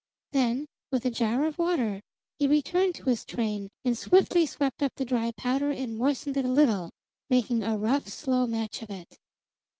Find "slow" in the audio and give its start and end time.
8.07-8.47